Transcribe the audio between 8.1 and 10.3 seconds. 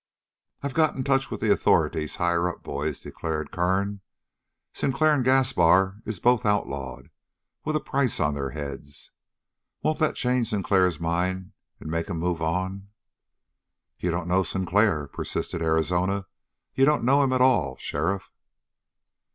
on their heads. Won't that